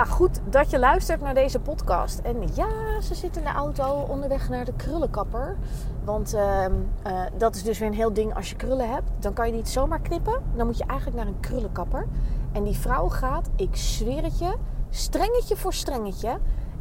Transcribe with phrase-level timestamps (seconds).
[0.00, 2.18] Ja, goed dat je luistert naar deze podcast.
[2.18, 5.56] En ja, ze zit in de auto onderweg naar de krullenkapper.
[6.04, 8.34] Want ehm, eh, dat is dus weer een heel ding.
[8.34, 10.42] Als je krullen hebt, dan kan je niet zomaar knippen.
[10.56, 12.06] Dan moet je eigenlijk naar een krullenkapper.
[12.52, 14.54] En die vrouw gaat, ik zweer het je,
[14.90, 16.38] strengetje voor strengetje.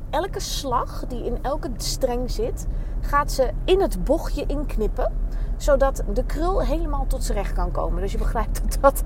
[0.09, 2.67] Elke slag die in elke streng zit,
[3.01, 5.13] gaat ze in het bochtje inknippen.
[5.57, 8.01] Zodat de krul helemaal tot z'n recht kan komen.
[8.01, 9.03] Dus je begrijpt dat dat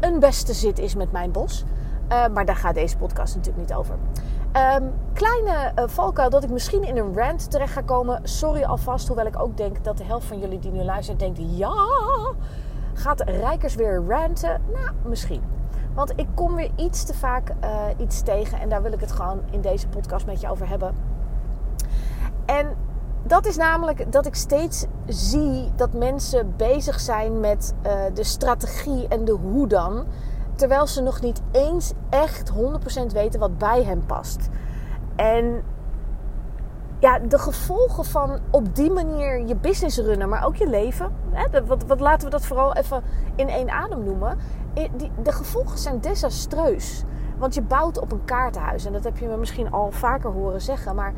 [0.00, 1.64] een beste zit is met mijn bos.
[2.12, 3.94] Uh, maar daar gaat deze podcast natuurlijk niet over.
[4.74, 8.20] Um, kleine uh, valkuil dat ik misschien in een rant terecht ga komen.
[8.22, 11.38] Sorry alvast, hoewel ik ook denk dat de helft van jullie die nu luisteren denkt...
[11.56, 11.72] Ja,
[12.94, 14.62] gaat Rijkers weer ranten?
[14.72, 15.42] Nou, misschien.
[15.94, 18.60] Want ik kom weer iets te vaak uh, iets tegen.
[18.60, 20.94] En daar wil ik het gewoon in deze podcast met je over hebben.
[22.46, 22.76] En
[23.22, 27.74] dat is namelijk dat ik steeds zie dat mensen bezig zijn met
[28.14, 30.06] de strategie en de hoe dan
[30.62, 32.54] terwijl ze nog niet eens echt 100%
[33.12, 34.48] weten wat bij hen past.
[35.16, 35.62] En
[36.98, 41.12] ja, de gevolgen van op die manier je business runnen, maar ook je leven.
[41.30, 43.02] Hè, wat, wat laten we dat vooral even
[43.34, 44.38] in één adem noemen.
[45.22, 47.04] De gevolgen zijn desastreus.
[47.38, 48.84] Want je bouwt op een kaartenhuis.
[48.84, 50.94] En dat heb je me misschien al vaker horen zeggen.
[50.94, 51.12] Maar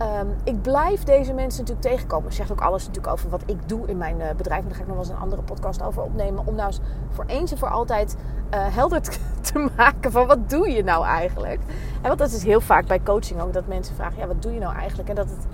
[0.00, 2.32] Um, ik blijf deze mensen natuurlijk tegenkomen.
[2.32, 4.62] Zegt ook alles natuurlijk over wat ik doe in mijn uh, bedrijf.
[4.62, 6.46] En daar ga ik nog wel eens een andere podcast over opnemen.
[6.46, 8.16] Om nou eens voor eens en voor altijd
[8.54, 9.00] uh, helder
[9.52, 11.60] te maken van wat doe je nou eigenlijk.
[12.02, 13.52] En want dat is heel vaak bij coaching ook.
[13.52, 15.08] Dat mensen vragen, ja wat doe je nou eigenlijk?
[15.08, 15.46] En dat het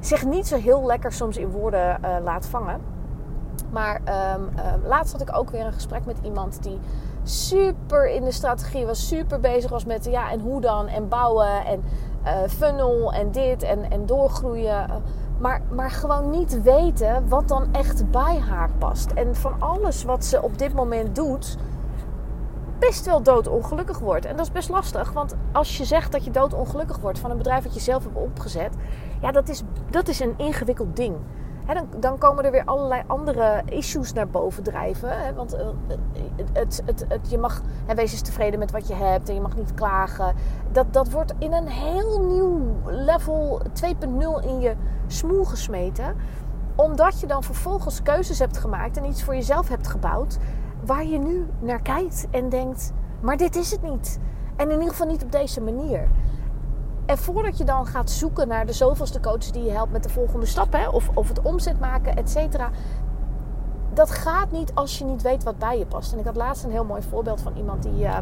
[0.00, 2.80] zich niet zo heel lekker soms in woorden uh, laat vangen.
[3.70, 4.00] Maar
[4.34, 6.78] um, um, laatst had ik ook weer een gesprek met iemand die
[7.22, 9.08] super in de strategie was.
[9.08, 11.82] Super bezig was met ja en hoe dan en bouwen en
[12.24, 15.02] uh, funnel en dit en, en doorgroeien.
[15.38, 19.10] Maar, maar gewoon niet weten wat dan echt bij haar past.
[19.10, 21.56] En van alles wat ze op dit moment doet,
[22.78, 24.26] best wel doodongelukkig wordt.
[24.26, 27.36] En dat is best lastig, want als je zegt dat je doodongelukkig wordt van een
[27.36, 28.74] bedrijf dat je zelf hebt opgezet,
[29.20, 31.16] ja, dat is, dat is een ingewikkeld ding.
[31.74, 35.34] Dan, dan, komen er weer allerlei andere issues naar boven drijven.
[35.34, 35.60] Want uh,
[36.52, 39.40] het, het, het, je mag he, wees eens tevreden met wat je hebt en je
[39.40, 40.34] mag niet klagen.
[40.72, 43.60] Dat, dat wordt in een heel nieuw level
[44.42, 44.74] 2.0 in je
[45.06, 46.16] smoel gesmeten.
[46.74, 50.38] Omdat je dan vervolgens keuzes hebt gemaakt en iets voor jezelf hebt gebouwd.
[50.84, 54.18] Waar je nu naar kijkt en denkt, maar dit is het niet.
[54.56, 56.08] En in ieder geval niet op deze manier.
[57.10, 60.08] En voordat je dan gaat zoeken naar de zoveelste coach die je helpt met de
[60.08, 62.70] volgende stap, hè, of, of het omzet maken, et cetera.
[63.92, 66.12] Dat gaat niet als je niet weet wat bij je past.
[66.12, 68.16] En ik had laatst een heel mooi voorbeeld van iemand die uh,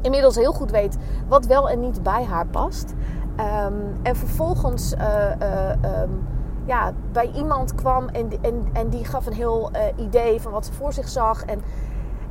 [0.00, 0.96] inmiddels heel goed weet
[1.28, 2.94] wat wel en niet bij haar past.
[3.36, 6.26] Um, en vervolgens uh, uh, um,
[6.64, 10.72] ja, bij iemand kwam en, en, en die gaf een heel idee van wat ze
[10.72, 11.44] voor zich zag.
[11.44, 11.62] En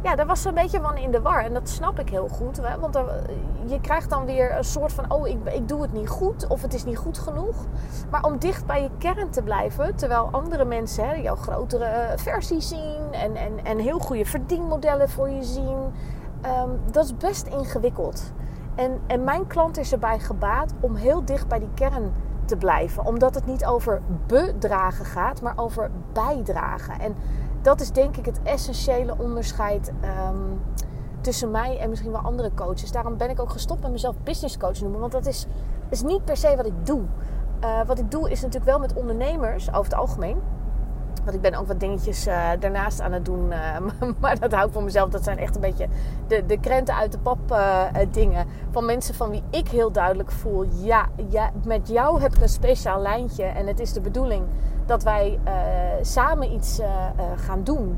[0.03, 1.43] ja, daar was ze een beetje van in de war.
[1.43, 2.57] En dat snap ik heel goed.
[2.61, 2.79] Hè?
[2.79, 2.99] Want
[3.65, 6.47] je krijgt dan weer een soort van: oh, ik, ik doe het niet goed.
[6.47, 7.55] Of het is niet goed genoeg.
[8.09, 9.95] Maar om dicht bij je kern te blijven.
[9.95, 13.01] Terwijl andere mensen hè, jouw grotere versie zien.
[13.11, 15.77] En, en, en heel goede verdienmodellen voor je zien.
[16.45, 18.31] Um, dat is best ingewikkeld.
[18.75, 22.13] En, en mijn klant is erbij gebaat om heel dicht bij die kern
[22.45, 23.05] te blijven.
[23.05, 26.99] Omdat het niet over bedragen gaat, maar over bijdragen.
[26.99, 27.16] En
[27.62, 30.62] dat is denk ik het essentiële onderscheid um,
[31.22, 32.92] tussen mij en misschien wel andere coaches.
[32.92, 35.00] Daarom ben ik ook gestopt met mezelf business coach noemen.
[35.00, 35.46] Want dat is,
[35.90, 37.02] is niet per se wat ik doe.
[37.64, 40.38] Uh, wat ik doe is natuurlijk wel met ondernemers over het algemeen.
[41.24, 43.52] Want ik ben ook wat dingetjes uh, daarnaast aan het doen.
[43.52, 45.09] Uh, maar dat hou ik voor mezelf.
[45.09, 45.88] Dat zijn echt een beetje
[46.28, 47.61] de, de krenten uit de pap
[48.11, 48.46] dingen.
[48.72, 50.66] Van mensen van wie ik heel duidelijk voel.
[50.82, 53.43] Ja, ja, met jou heb ik een speciaal lijntje.
[53.43, 54.43] En het is de bedoeling
[54.85, 55.40] dat wij
[56.02, 56.79] samen iets
[57.35, 57.97] gaan doen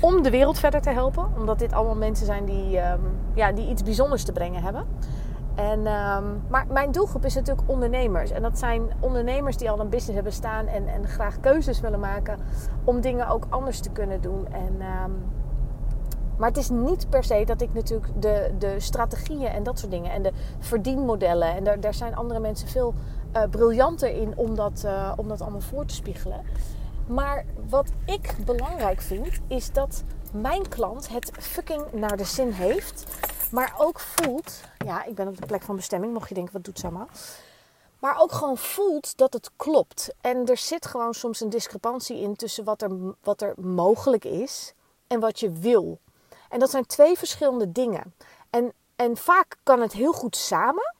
[0.00, 1.26] om de wereld verder te helpen.
[1.38, 3.00] Omdat dit allemaal mensen zijn die, um,
[3.34, 4.84] ja, die iets bijzonders te brengen hebben.
[5.54, 8.30] En, um, maar mijn doelgroep is natuurlijk ondernemers.
[8.30, 12.00] En dat zijn ondernemers die al een business hebben staan en, en graag keuzes willen
[12.00, 12.38] maken
[12.84, 14.46] om dingen ook anders te kunnen doen.
[14.52, 14.72] En,
[15.04, 15.24] um,
[16.36, 19.90] maar het is niet per se dat ik natuurlijk de, de strategieën en dat soort
[19.90, 21.54] dingen en de verdienmodellen.
[21.54, 22.94] En daar, daar zijn andere mensen veel
[23.36, 26.40] uh, briljanter in om dat, uh, om dat allemaal voor te spiegelen.
[27.06, 33.06] Maar wat ik belangrijk vind, is dat mijn klant het fucking naar de zin heeft.
[33.52, 36.64] Maar ook voelt, ja, ik ben op de plek van bestemming, mocht je denken, wat
[36.64, 37.08] doet allemaal?
[37.98, 40.14] Maar ook gewoon voelt dat het klopt.
[40.20, 42.90] En er zit gewoon soms een discrepantie in tussen wat er,
[43.22, 44.74] wat er mogelijk is
[45.06, 45.98] en wat je wil.
[46.48, 48.14] En dat zijn twee verschillende dingen.
[48.50, 50.94] En, en vaak kan het heel goed samen.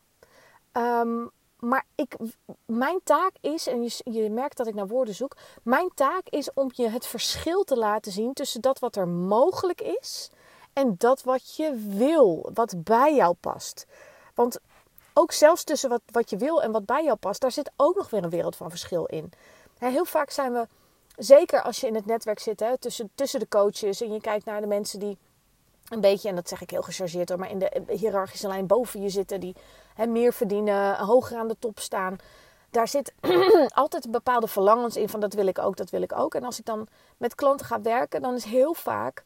[0.72, 2.16] Um, maar ik,
[2.66, 5.36] mijn taak is, en je, je merkt dat ik naar woorden zoek.
[5.62, 9.80] Mijn taak is om je het verschil te laten zien tussen dat wat er mogelijk
[9.80, 10.30] is
[10.72, 13.86] en dat wat je wil, wat bij jou past.
[14.34, 14.58] Want
[15.12, 17.96] ook zelfs tussen wat, wat je wil en wat bij jou past, daar zit ook
[17.96, 19.32] nog weer een wereld van verschil in.
[19.78, 20.66] Heel vaak zijn we,
[21.16, 24.44] zeker als je in het netwerk zit, hè, tussen, tussen de coaches en je kijkt
[24.44, 25.18] naar de mensen die
[25.88, 29.02] een beetje, en dat zeg ik heel gechargeerd hoor, maar in de hiërarchische lijn boven
[29.02, 29.56] je zitten, die
[29.94, 32.16] hè, meer verdienen, hoger aan de top staan.
[32.70, 33.12] Daar zit
[33.74, 36.34] altijd een bepaalde verlangens in van dat wil ik ook, dat wil ik ook.
[36.34, 39.22] En als ik dan met klanten ga werken, dan is heel vaak,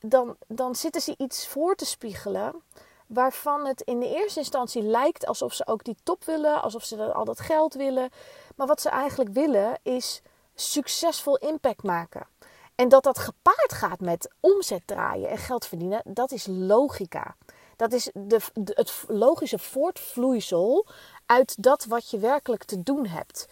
[0.00, 2.62] dan, dan zitten ze iets voor te spiegelen
[3.06, 7.12] waarvan het in de eerste instantie lijkt alsof ze ook die top willen, alsof ze
[7.12, 8.10] al dat geld willen.
[8.56, 10.22] Maar wat ze eigenlijk willen is
[10.54, 12.26] succesvol impact maken.
[12.74, 17.36] En dat dat gepaard gaat met omzet draaien en geld verdienen, dat is logica.
[17.76, 20.86] Dat is de, het logische voortvloeisel
[21.26, 23.48] uit dat wat je werkelijk te doen hebt.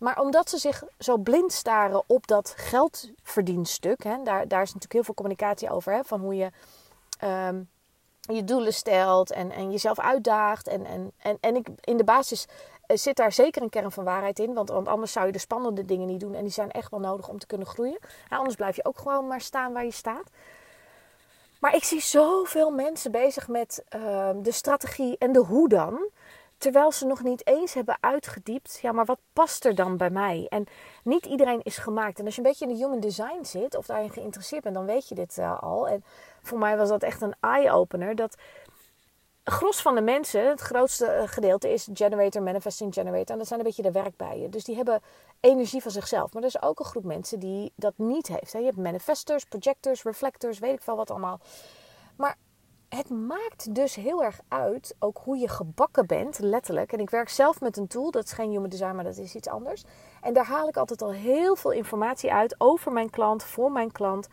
[0.00, 4.92] Maar omdat ze zich zo blind staren op dat geldverdienstuk, hè, daar, daar is natuurlijk
[4.92, 6.50] heel veel communicatie over, hè, van hoe je
[7.24, 7.68] um,
[8.20, 10.68] je doelen stelt en, en jezelf uitdaagt.
[10.68, 12.46] En, en, en, en ik, in de basis
[12.86, 14.54] eh, zit daar zeker een kern van waarheid in.
[14.54, 16.34] Want, anders zou je de spannende dingen niet doen.
[16.34, 17.98] En die zijn echt wel nodig om te kunnen groeien.
[18.28, 20.30] anders blijf je ook gewoon maar staan waar je staat.
[21.60, 26.08] Maar ik zie zoveel mensen bezig met ehm, de strategie en de hoe dan.
[26.60, 28.78] Terwijl ze nog niet eens hebben uitgediept.
[28.82, 30.46] Ja, maar wat past er dan bij mij?
[30.48, 30.66] En
[31.04, 32.18] niet iedereen is gemaakt.
[32.18, 34.86] En als je een beetje in de human design zit of daarin geïnteresseerd bent, dan
[34.86, 35.88] weet je dit uh, al.
[35.88, 36.04] En
[36.42, 38.14] voor mij was dat echt een eye-opener.
[38.14, 38.36] Dat
[39.44, 43.30] gros van de mensen, het grootste eh, gedeelte is generator, manifesting generator.
[43.30, 44.50] En dat zijn een beetje de werkbijen.
[44.50, 45.00] Dus die hebben
[45.40, 46.32] energie van zichzelf.
[46.32, 48.52] Maar er is ook een groep mensen die dat niet heeft.
[48.52, 51.40] Je hebt manifestors, projectors, reflectors, weet ik veel wat allemaal.
[52.16, 52.36] Maar
[52.96, 56.92] het maakt dus heel erg uit ook hoe je gebakken bent, letterlijk.
[56.92, 59.34] En ik werk zelf met een tool, dat is geen human design, maar dat is
[59.34, 59.84] iets anders.
[60.22, 63.92] En daar haal ik altijd al heel veel informatie uit over mijn klant, voor mijn
[63.92, 64.28] klant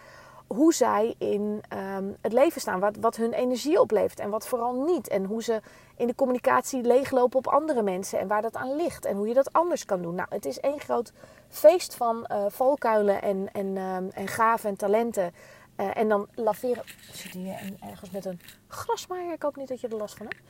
[0.48, 2.80] hoe zij in ehm, het leven staan.
[2.80, 5.07] Wat, wat hun energie oplevert en wat vooral niet.
[5.07, 5.62] En hoe ze
[5.95, 9.06] in de communicatie leeglopen op andere mensen en waar dat aan ligt.
[9.06, 10.15] En hoe je dat anders kan doen.
[10.15, 11.13] Nou, het is één groot
[11.50, 15.33] feest van uh, valkuilen en, en, um, en gaven en talenten.
[15.77, 16.83] Uh, en dan laveren.
[17.12, 19.33] Zit hier ergens met een grasmaaier?
[19.33, 20.41] Ik hoop niet dat je er last van hebt.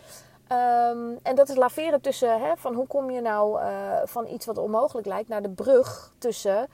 [0.51, 4.45] Um, en dat is laveren tussen hè, van hoe kom je nou uh, van iets
[4.45, 6.67] wat onmogelijk lijkt naar de brug tussen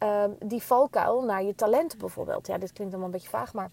[0.00, 2.46] Ehm, die valkuil naar je talenten bijvoorbeeld.
[2.46, 3.70] Ja, dit klinkt allemaal een beetje vaag, maar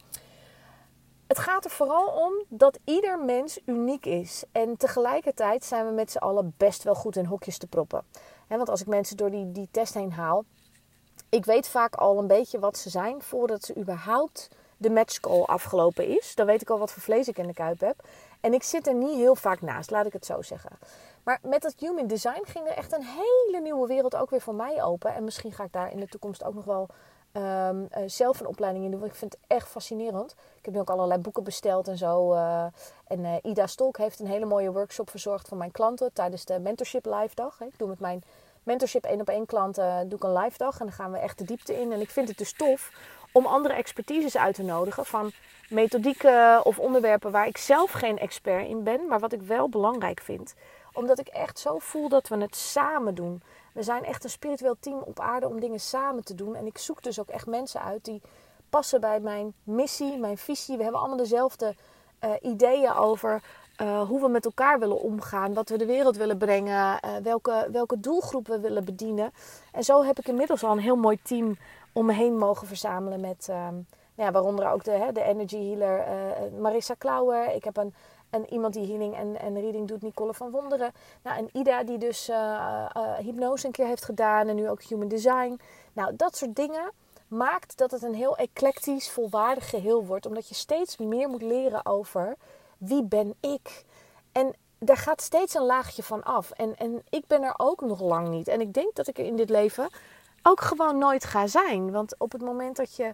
[1.27, 4.43] het gaat er vooral om dat ieder mens uniek is.
[4.51, 8.03] En tegelijkertijd zijn we met z'n allen best wel goed in hokjes te proppen.
[8.47, 10.45] want als ik mensen door die, die test heen haal,
[11.29, 16.07] ik weet vaak al een beetje wat ze zijn voordat ze überhaupt de matchcall afgelopen
[16.07, 16.35] is.
[16.35, 18.03] Dan weet ik al wat voor vlees ik in de kuip heb.
[18.41, 20.71] En ik zit er niet heel vaak naast, laat ik het zo zeggen.
[21.23, 24.55] Maar met dat human design ging er echt een hele nieuwe wereld ook weer voor
[24.55, 25.13] mij open.
[25.13, 26.87] En misschien ga ik daar in de toekomst ook nog wel
[27.31, 28.99] ehm, eh, zelf een opleiding in doen.
[28.99, 30.31] Want ik vind het echt fascinerend.
[30.31, 32.33] Ik heb nu ook allerlei boeken besteld en zo.
[32.33, 32.65] Uh,
[33.07, 36.59] en uh, Ida Stolk heeft een hele mooie workshop verzorgd voor mijn klanten tijdens de
[36.59, 37.61] Mentorship Live Dag.
[37.61, 38.23] Ik doe met mijn
[38.67, 40.79] Mentorship één op één klanten doe ik een live dag.
[40.79, 41.91] En dan gaan we echt de diepte in.
[41.91, 42.91] En ik vind het dus tof
[43.31, 45.31] om andere expertises uit te nodigen van
[45.69, 50.21] methodieken of onderwerpen waar ik zelf geen expert in ben, maar wat ik wel belangrijk
[50.21, 50.55] vind
[50.97, 53.41] omdat ik echt zo voel dat we het samen doen.
[53.73, 56.55] We zijn echt een spiritueel team op aarde om dingen samen te doen.
[56.55, 58.21] En ik zoek dus ook echt mensen uit die
[58.69, 60.77] passen bij mijn missie, mijn visie.
[60.77, 61.75] We hebben allemaal dezelfde
[62.25, 63.43] uh, ideeën over
[63.81, 67.67] uh, hoe we met elkaar willen omgaan, wat we de wereld willen brengen, uh, welke,
[67.71, 69.31] welke doelgroep we willen bedienen.
[69.71, 71.57] En zo heb ik inmiddels al een heel mooi team
[71.93, 73.67] om me heen mogen verzamelen met, uh,
[74.15, 76.05] ja, waaronder ook de, hè, de energy healer
[76.59, 77.55] Marissa Klauwer.
[77.55, 77.93] Ik heb een
[78.29, 80.91] en iemand die healing en, en reading doet, Nicole van Wonderen.
[81.23, 82.31] Nou, en Ida die dus
[83.17, 85.59] hypnose een keer heeft gedaan en nu ook human design.
[85.93, 86.91] Nou, dat soort dingen
[87.27, 90.25] maakt dat het een heel eclectisch, volwaardig geheel wordt.
[90.25, 92.35] Omdat je steeds meer moet leren over
[92.77, 93.85] wie ben ik.
[94.31, 96.51] En daar gaat steeds een laagje van af.
[96.51, 98.47] En, en ik ben er ook nog lang niet.
[98.47, 99.89] En ik denk dat ik er in dit leven
[100.41, 101.91] ook gewoon nooit ga zijn.
[101.91, 103.13] Want op het moment dat je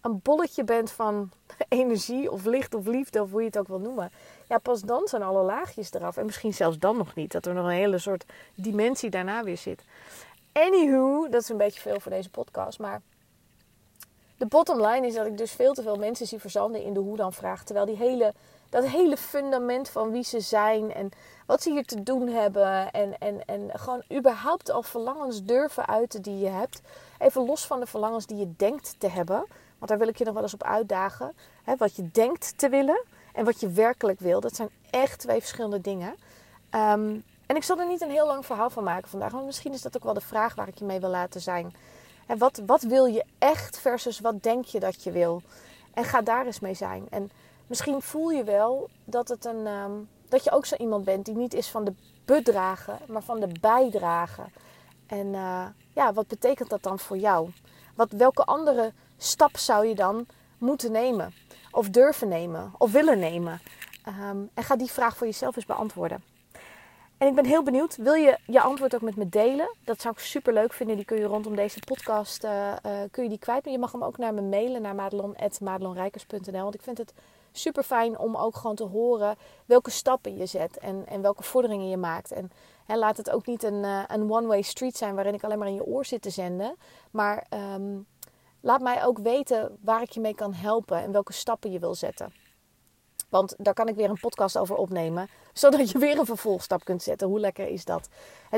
[0.00, 1.30] een bolletje bent van
[1.68, 4.10] energie of licht of liefde of hoe je het ook wil noemen.
[4.48, 6.16] Ja, pas dan zijn alle laagjes eraf.
[6.16, 7.32] En misschien zelfs dan nog niet.
[7.32, 9.84] Dat er nog een hele soort dimensie daarna weer zit.
[10.52, 12.78] Anywho, dat is een beetje veel voor deze podcast.
[12.78, 13.02] Maar
[14.36, 17.00] de bottom line is dat ik dus veel te veel mensen zie verzanden in de
[17.00, 17.64] hoe dan vraag.
[17.64, 18.34] Terwijl die hele,
[18.74, 21.10] dat hele fundament van wie ze zijn en
[21.46, 22.90] wat ze hier te doen hebben.
[22.90, 26.80] En, en, en gewoon überhaupt al verlangens durven uiten die je hebt.
[27.18, 29.46] Even los van de verlangens die je denkt te hebben.
[29.78, 31.32] Want daar wil ik je nog wel eens op uitdagen.
[31.64, 34.40] Hè, wat je denkt te willen en wat je werkelijk wil.
[34.40, 36.14] Dat zijn echt twee verschillende dingen.
[36.70, 37.16] Ehm,
[37.46, 39.32] en ik zal er niet een heel lang verhaal van maken vandaag.
[39.32, 41.74] Want misschien is dat ook wel de vraag waar ik je mee wil laten zijn.
[42.26, 45.42] En wat, wat wil je echt versus wat denk je dat je wil?
[45.94, 47.06] En ga daar eens mee zijn.
[47.10, 47.30] En
[47.66, 49.92] misschien voel je wel dat, het een, ehm,
[50.28, 51.94] dat je ook zo iemand bent die niet is van de
[52.24, 54.52] bedragen, maar van de bijdragen.
[55.06, 57.50] En uh, ja, wat betekent dat dan voor jou?
[57.94, 60.26] Wat, welke andere stap zou je dan
[60.58, 61.34] moeten nemen?
[61.70, 62.72] Of durven nemen?
[62.78, 63.60] Of willen nemen?
[64.08, 66.22] Um, en ga die vraag voor jezelf eens beantwoorden.
[67.18, 67.96] En ik ben heel benieuwd.
[67.96, 69.76] Wil je je antwoord ook met me delen?
[69.84, 70.96] Dat zou ik super leuk vinden.
[70.96, 73.64] Die kun je rondom deze podcast uh, uh, kun je die kwijt.
[73.64, 76.62] Maar je mag hem ook naar me mailen naar madelon.madelonrijkers.nl.
[76.62, 77.12] Want ik vind het
[77.56, 81.88] super fijn om ook gewoon te horen welke stappen je zet en, en welke vorderingen
[81.88, 82.32] je maakt.
[82.32, 82.50] En,
[82.86, 85.68] en laat het ook niet een, uh, een one-way street zijn waarin ik alleen maar
[85.68, 86.76] in je oor zit te zenden.
[87.10, 88.06] Maar um,
[88.60, 91.94] laat mij ook weten waar ik je mee kan helpen en welke stappen je wil
[91.94, 92.43] zetten.
[93.28, 95.28] Want daar kan ik weer een podcast over opnemen.
[95.52, 97.28] Zodat je weer een vervolgstap kunt zetten.
[97.28, 98.08] Hoe lekker is dat?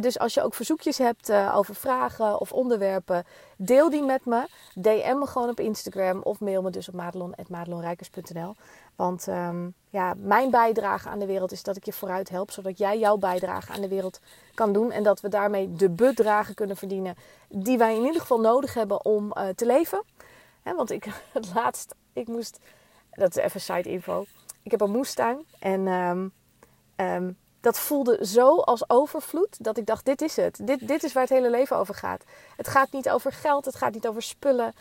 [0.00, 3.24] Dus als je ook verzoekjes hebt uh, over vragen of onderwerpen.
[3.56, 4.46] Deel die met me.
[4.74, 6.22] DM me gewoon op Instagram.
[6.22, 8.54] Of mail me dus op madelon.madelonrijkers.nl
[8.96, 12.50] Want um, ja, mijn bijdrage aan de wereld is dat ik je vooruit help.
[12.50, 14.20] Zodat jij jouw bijdrage aan de wereld
[14.54, 14.90] kan doen.
[14.90, 17.14] En dat we daarmee de bedragen kunnen verdienen.
[17.48, 20.02] Die wij in ieder geval nodig hebben om uh, te leven.
[20.62, 22.58] Want ik, het laatst, ik moest...
[23.10, 24.26] Dat is even side info
[24.66, 26.32] ik heb een moestuin en um,
[26.96, 30.58] um, dat voelde zo als overvloed dat ik dacht: dit is het.
[30.62, 32.24] Dit, dit is waar het hele leven over gaat.
[32.56, 34.74] Het gaat niet over geld, het gaat niet over spullen.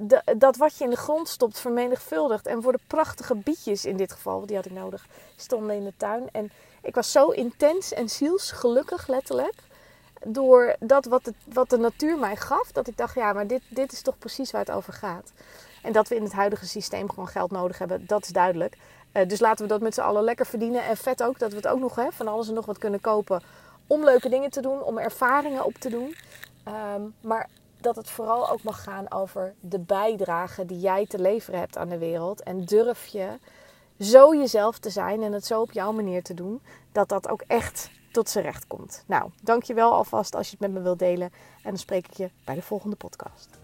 [0.00, 2.46] De, dat wat je in de grond stopt vermenigvuldigt.
[2.46, 5.92] En voor de prachtige bietjes in dit geval, die had ik nodig, stonden in de
[5.96, 6.28] tuin.
[6.32, 6.50] En
[6.82, 9.54] ik was zo intens en zielsgelukkig letterlijk.
[10.26, 12.72] Door dat wat de, wat de natuur mij gaf.
[12.72, 15.32] Dat ik dacht, ja, maar dit, dit is toch precies waar het over gaat.
[15.84, 18.76] En dat we in het huidige systeem gewoon geld nodig hebben, dat is duidelijk.
[19.12, 20.84] Uh, dus laten we dat met z'n allen lekker verdienen.
[20.84, 23.00] En vet ook dat we het ook nog hè, van alles en nog wat kunnen
[23.00, 23.42] kopen.
[23.86, 26.16] Om leuke dingen te doen, om ervaringen op te doen.
[26.94, 27.48] Um, maar
[27.80, 31.88] dat het vooral ook mag gaan over de bijdrage die jij te leveren hebt aan
[31.88, 32.42] de wereld.
[32.42, 33.38] En durf je
[33.98, 36.62] zo jezelf te zijn en het zo op jouw manier te doen,
[36.92, 39.04] dat dat ook echt tot zijn recht komt.
[39.06, 41.32] Nou, dankjewel alvast als je het met me wilt delen.
[41.56, 43.63] En dan spreek ik je bij de volgende podcast.